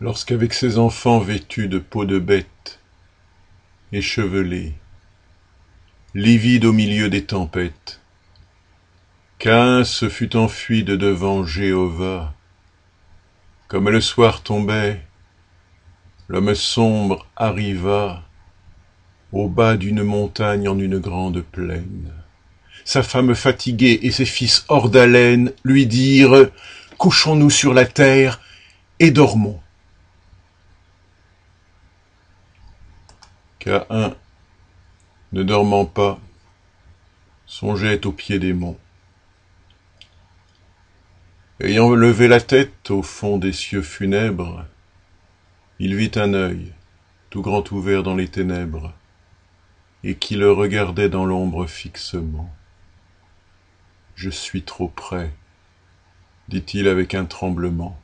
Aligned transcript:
Lorsqu'avec 0.00 0.54
ses 0.54 0.78
enfants 0.78 1.18
vêtus 1.18 1.66
de 1.66 1.80
peau 1.80 2.04
de 2.04 2.20
bête, 2.20 2.78
échevelés, 3.90 4.74
livides 6.14 6.66
au 6.66 6.72
milieu 6.72 7.08
des 7.08 7.24
tempêtes, 7.24 8.00
Caïn 9.40 9.82
se 9.82 10.08
fut 10.08 10.36
enfui 10.36 10.84
de 10.84 10.94
devant 10.94 11.44
Jéhovah. 11.44 12.32
Comme 13.66 13.88
le 13.88 14.00
soir 14.00 14.44
tombait, 14.44 15.00
l'homme 16.28 16.54
sombre 16.54 17.26
arriva 17.36 18.22
au 19.32 19.48
bas 19.48 19.76
d'une 19.76 20.04
montagne 20.04 20.68
en 20.68 20.78
une 20.78 21.00
grande 21.00 21.40
plaine. 21.40 22.12
Sa 22.84 23.02
femme 23.02 23.34
fatiguée 23.34 23.98
et 24.02 24.12
ses 24.12 24.24
fils 24.24 24.64
hors 24.68 24.90
d'haleine 24.90 25.52
lui 25.64 25.86
dirent 25.86 26.50
Couchons-nous 26.98 27.50
sur 27.50 27.74
la 27.74 27.84
terre 27.84 28.40
et 29.00 29.10
dormons. 29.10 29.60
Caïn, 33.58 34.14
ne 35.32 35.42
dormant 35.42 35.84
pas, 35.84 36.20
songeait 37.46 38.06
au 38.06 38.12
pied 38.12 38.38
des 38.38 38.52
monts. 38.52 38.78
Ayant 41.60 41.90
levé 41.90 42.28
la 42.28 42.40
tête 42.40 42.90
au 42.92 43.02
fond 43.02 43.36
des 43.36 43.52
cieux 43.52 43.82
funèbres, 43.82 44.64
il 45.80 45.96
vit 45.96 46.12
un 46.14 46.34
œil, 46.34 46.72
tout 47.30 47.42
grand 47.42 47.72
ouvert 47.72 48.04
dans 48.04 48.14
les 48.14 48.28
ténèbres, 48.28 48.94
et 50.04 50.14
qui 50.14 50.36
le 50.36 50.52
regardait 50.52 51.08
dans 51.08 51.26
l'ombre 51.26 51.66
fixement. 51.66 52.54
Je 54.14 54.30
suis 54.30 54.62
trop 54.62 54.86
près, 54.86 55.32
dit-il 56.48 56.86
avec 56.86 57.14
un 57.14 57.24
tremblement. 57.24 58.00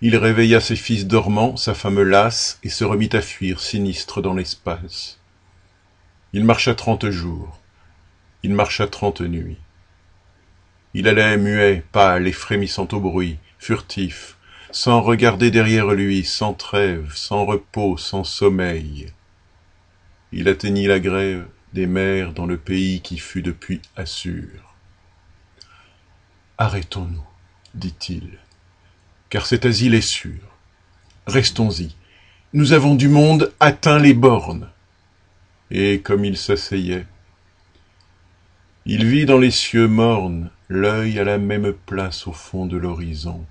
Il 0.00 0.16
réveilla 0.16 0.60
ses 0.60 0.76
fils 0.76 1.06
dormants, 1.06 1.56
sa 1.56 1.74
femme 1.74 2.02
lasse, 2.02 2.58
et 2.62 2.68
se 2.68 2.84
remit 2.84 3.10
à 3.12 3.22
fuir 3.22 3.60
sinistre 3.60 4.20
dans 4.20 4.34
l'espace. 4.34 5.20
Il 6.32 6.44
marcha 6.44 6.74
trente 6.74 7.10
jours, 7.10 7.60
il 8.42 8.54
marcha 8.54 8.86
trente 8.86 9.20
nuits. 9.20 9.58
Il 10.92 11.08
allait 11.08 11.36
muet, 11.36 11.84
pâle 11.92 12.26
et 12.26 12.32
frémissant 12.32 12.88
au 12.92 13.00
bruit, 13.00 13.38
furtif, 13.58 14.36
sans 14.70 15.00
regarder 15.00 15.50
derrière 15.50 15.92
lui, 15.92 16.24
sans 16.24 16.52
trêve, 16.52 17.12
sans 17.14 17.44
repos, 17.44 17.96
sans 17.96 18.24
sommeil. 18.24 19.12
Il 20.32 20.48
atteignit 20.48 20.88
la 20.88 21.00
grève 21.00 21.46
des 21.72 21.86
mers 21.86 22.32
dans 22.32 22.46
le 22.46 22.56
pays 22.56 23.00
qui 23.00 23.18
fut 23.18 23.42
depuis 23.42 23.80
Assur. 23.96 24.74
Arrêtons-nous, 26.58 27.24
dit-il, 27.74 28.38
car 29.34 29.46
cet 29.46 29.66
asile 29.66 29.96
est 29.96 30.00
sûr. 30.00 30.38
Restons-y. 31.26 31.96
Nous 32.52 32.72
avons 32.72 32.94
du 32.94 33.08
monde 33.08 33.52
atteint 33.58 33.98
les 33.98 34.14
bornes. 34.14 34.68
Et 35.72 36.02
comme 36.02 36.24
il 36.24 36.36
s'asseyait, 36.36 37.04
il 38.86 39.04
vit 39.04 39.26
dans 39.26 39.38
les 39.38 39.50
cieux 39.50 39.88
mornes 39.88 40.52
l'œil 40.68 41.18
à 41.18 41.24
la 41.24 41.38
même 41.38 41.72
place 41.72 42.28
au 42.28 42.32
fond 42.32 42.66
de 42.66 42.76
l'horizon. 42.76 43.44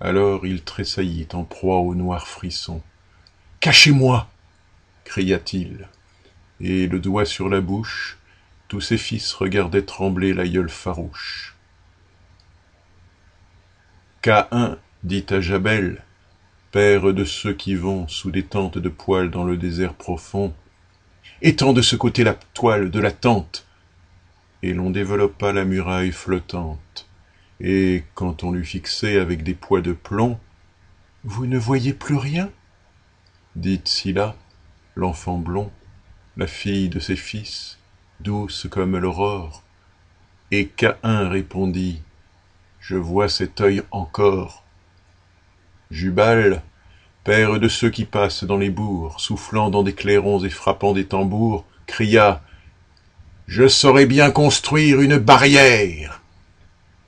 Alors 0.00 0.46
il 0.46 0.62
tressaillit 0.62 1.28
en 1.34 1.44
proie 1.44 1.80
au 1.80 1.94
noir 1.94 2.26
frisson. 2.26 2.80
Cachez-moi 3.60 4.30
cria-t-il, 5.04 5.90
et 6.62 6.86
le 6.86 7.00
doigt 7.00 7.26
sur 7.26 7.50
la 7.50 7.60
bouche, 7.60 8.16
tous 8.68 8.80
ses 8.80 8.96
fils 8.96 9.34
regardaient 9.34 9.82
trembler 9.82 10.32
l'aïeul 10.32 10.70
farouche. 10.70 11.53
Caïn 14.24 14.78
dit 15.02 15.26
à 15.28 15.42
Jabel, 15.42 16.02
père 16.72 17.12
de 17.12 17.26
ceux 17.26 17.52
qui 17.52 17.74
vont 17.74 18.08
sous 18.08 18.30
des 18.30 18.42
tentes 18.42 18.78
de 18.78 18.88
poils 18.88 19.30
dans 19.30 19.44
le 19.44 19.58
désert 19.58 19.92
profond, 19.92 20.54
étends 21.42 21.74
de 21.74 21.82
ce 21.82 21.94
côté 21.94 22.24
la 22.24 22.32
toile 22.32 22.90
de 22.90 23.00
la 23.00 23.12
tente, 23.12 23.66
et 24.62 24.72
l'on 24.72 24.88
développa 24.88 25.52
la 25.52 25.66
muraille 25.66 26.10
flottante. 26.10 27.06
Et 27.60 28.04
quand 28.14 28.44
on 28.44 28.52
l'eut 28.52 28.64
fixée 28.64 29.18
avec 29.18 29.42
des 29.42 29.52
poids 29.52 29.82
de 29.82 29.92
plomb, 29.92 30.40
Vous 31.24 31.44
ne 31.44 31.58
voyez 31.58 31.92
plus 31.92 32.16
rien? 32.16 32.50
dit 33.56 33.82
Scylla, 33.84 34.36
l'enfant 34.94 35.36
blond, 35.36 35.70
la 36.38 36.46
fille 36.46 36.88
de 36.88 36.98
ses 36.98 37.16
fils, 37.16 37.78
douce 38.20 38.68
comme 38.70 38.96
l'aurore. 38.96 39.64
Et 40.50 40.68
Caïn 40.68 41.28
répondit, 41.28 42.00
Je 42.86 42.96
vois 42.96 43.30
cet 43.30 43.62
œil 43.62 43.82
encore. 43.92 44.62
Jubal, 45.90 46.62
père 47.24 47.58
de 47.58 47.66
ceux 47.66 47.88
qui 47.88 48.04
passent 48.04 48.44
dans 48.44 48.58
les 48.58 48.68
bourgs, 48.68 49.18
soufflant 49.18 49.70
dans 49.70 49.82
des 49.82 49.94
clairons 49.94 50.44
et 50.44 50.50
frappant 50.50 50.92
des 50.92 51.06
tambours, 51.06 51.64
cria 51.86 52.42
je 53.46 53.68
saurais 53.68 54.04
bien 54.04 54.30
construire 54.30 55.00
une 55.00 55.16
barrière. 55.16 56.20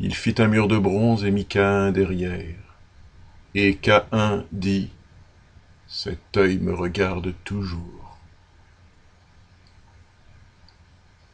Il 0.01 0.15
fit 0.15 0.35
un 0.39 0.49
mur 0.49 0.67
de 0.67 0.79
bronze 0.79 1.27
et 1.27 1.31
mit 1.31 1.45
Caïn 1.45 1.93
derrière. 1.93 2.57
Et 3.55 3.77
Caïn 3.77 4.45
dit, 4.53 4.91
Cet 5.87 6.39
œil 6.39 6.57
me 6.59 6.73
regarde 6.73 7.35
toujours. 7.45 8.19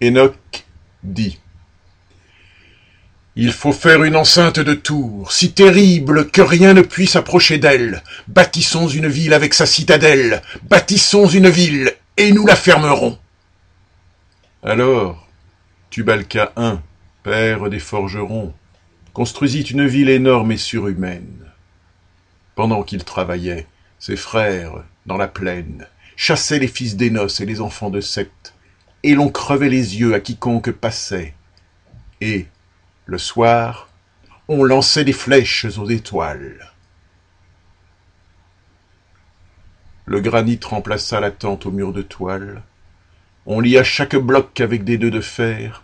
Enoch 0.03 0.65
dit, 1.05 1.39
Il 3.35 3.53
faut 3.53 3.73
faire 3.73 4.05
une 4.05 4.17
enceinte 4.17 4.61
de 4.61 4.75
tours, 4.75 5.33
si 5.33 5.53
terrible 5.53 6.31
que 6.31 6.43
rien 6.43 6.75
ne 6.75 6.83
puisse 6.83 7.17
approcher 7.17 7.57
d'elle. 7.57 8.03
Bâtissons 8.29 8.89
une 8.89 9.09
ville 9.09 9.33
avec 9.33 9.55
sa 9.55 9.65
citadelle, 9.65 10.43
bâtissons 10.65 11.27
une 11.27 11.49
ville, 11.49 11.95
et 12.19 12.31
nous 12.33 12.47
la 12.47 12.57
fermerons. 12.57 13.19
Alors, 14.63 15.27
Tubalca 15.89 16.53
I, 16.59 16.75
père 17.23 17.71
des 17.71 17.79
forgerons, 17.79 18.53
construisit 19.15 19.63
une 19.63 19.87
ville 19.87 20.11
énorme 20.11 20.53
et 20.53 20.59
surhumaine. 20.59 21.47
Pendant 22.55 22.83
qu'il 22.83 23.03
travaillait, 23.03 23.67
ses 23.99 24.17
frères, 24.17 24.85
dans 25.07 25.17
la 25.17 25.29
plaine, 25.29 25.87
chassaient 26.17 26.59
les 26.59 26.69
fils 26.69 26.97
d'Énos 26.97 27.41
et 27.41 27.47
les 27.47 27.63
enfants 27.63 27.91
de 27.91 28.03
Seth, 28.03 28.53
et 29.03 29.15
l'on 29.15 29.31
crevait 29.31 29.71
les 29.71 29.99
yeux 29.99 30.13
à 30.13 30.21
quiconque 30.21 30.71
passait. 30.71 31.33
Et, 32.21 32.47
le 33.07 33.19
soir, 33.19 33.89
on 34.49 34.65
lançait 34.65 35.05
des 35.05 35.13
flèches 35.13 35.65
aux 35.65 35.91
étoiles. 35.91 36.71
Le 40.07 40.21
granit 40.21 40.61
remplaça 40.63 41.21
la 41.21 41.31
tente 41.31 41.67
au 41.67 41.71
mur 41.71 41.93
de 41.93 42.03
toile, 42.03 42.63
on 43.47 43.61
lia 43.61 43.83
chaque 43.83 44.17
bloc 44.17 44.61
avec 44.61 44.85
des 44.85 44.99
nœuds 44.99 45.11
de 45.11 45.21
fer, 45.21 45.83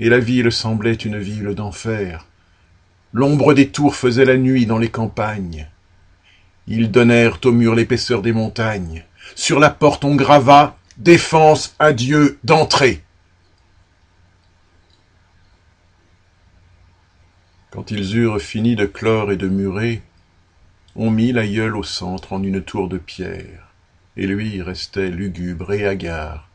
et 0.00 0.08
la 0.08 0.18
ville 0.18 0.52
semblait 0.52 0.94
une 0.94 1.18
ville 1.18 1.54
d'enfer. 1.54 2.26
L'ombre 3.12 3.54
des 3.54 3.70
tours 3.70 3.96
faisait 3.96 4.24
la 4.24 4.36
nuit 4.36 4.66
dans 4.66 4.78
les 4.78 4.90
campagnes. 4.90 5.66
Ils 6.66 6.90
donnèrent 6.90 7.38
au 7.44 7.52
mur 7.52 7.74
l'épaisseur 7.74 8.22
des 8.22 8.32
montagnes. 8.32 9.04
Sur 9.34 9.58
la 9.58 9.70
porte 9.70 10.04
on 10.04 10.14
grava 10.14 10.76
Défense 10.98 11.74
à 11.78 11.94
Dieu 11.94 12.38
d'entrée. 12.44 13.02
Quand 17.80 17.92
ils 17.92 18.18
eurent 18.18 18.42
fini 18.42 18.76
de 18.76 18.84
clore 18.84 19.32
et 19.32 19.38
de 19.38 19.48
murer, 19.48 20.02
on 20.96 21.10
mit 21.10 21.32
l'aïeul 21.32 21.74
au 21.74 21.82
centre 21.82 22.34
en 22.34 22.42
une 22.42 22.62
tour 22.62 22.88
de 22.88 22.98
pierre, 22.98 23.72
et 24.18 24.26
lui 24.26 24.60
restait 24.60 25.08
lugubre 25.08 25.72
et 25.72 25.86
hagard, 25.86 26.50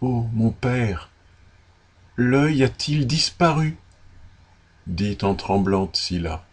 Oh, 0.00 0.26
mon 0.32 0.52
père, 0.52 1.10
l'œil 2.16 2.64
a-t-il 2.64 3.06
disparu? 3.06 3.76
dit 4.86 5.18
en 5.20 5.34
tremblant 5.34 5.90
Scylla. 5.92 6.46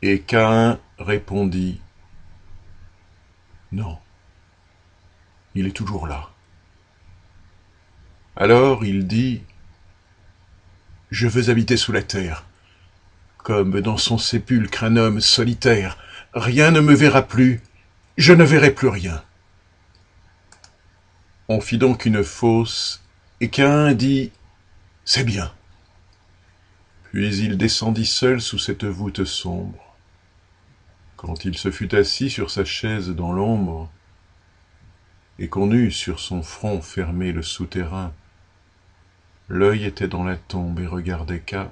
Et 0.00 0.20
Caïn 0.20 0.80
répondit 0.98 1.82
Non, 3.72 3.98
il 5.54 5.66
est 5.66 5.76
toujours 5.76 6.06
là. 6.06 6.30
Alors 8.36 8.86
il 8.86 9.06
dit 9.06 9.42
Je 11.10 11.28
veux 11.28 11.50
habiter 11.50 11.76
sous 11.76 11.92
la 11.92 12.02
terre, 12.02 12.44
comme 13.38 13.80
dans 13.80 13.96
son 13.96 14.18
sépulcre 14.18 14.82
un 14.82 14.96
homme 14.96 15.20
solitaire, 15.20 15.98
rien 16.34 16.72
ne 16.72 16.80
me 16.80 16.94
verra 16.94 17.22
plus, 17.22 17.60
je 18.18 18.32
ne 18.32 18.42
verrai 18.42 18.72
plus 18.72 18.88
rien. 18.88 19.22
On 21.48 21.60
fit 21.60 21.78
donc 21.78 22.06
une 22.06 22.24
fosse, 22.24 23.04
et 23.40 23.50
Caïn 23.50 23.94
dit 23.94 24.32
C'est 25.04 25.22
bien. 25.22 25.52
Puis 27.04 27.36
il 27.36 27.56
descendit 27.56 28.06
seul 28.06 28.40
sous 28.40 28.58
cette 28.58 28.84
voûte 28.84 29.24
sombre. 29.24 29.96
Quand 31.16 31.44
il 31.44 31.56
se 31.56 31.70
fut 31.70 31.94
assis 31.94 32.30
sur 32.30 32.50
sa 32.50 32.64
chaise 32.64 33.10
dans 33.10 33.32
l'ombre, 33.32 33.90
et 35.38 35.48
qu'on 35.48 35.70
eut 35.70 35.92
sur 35.92 36.18
son 36.18 36.42
front 36.42 36.80
fermé 36.80 37.30
le 37.30 37.42
souterrain, 37.42 38.12
l'œil 39.48 39.84
était 39.84 40.08
dans 40.08 40.24
la 40.24 40.36
tombe 40.36 40.80
et 40.80 40.86
regardait 40.86 41.40
Caïn. 41.40 41.70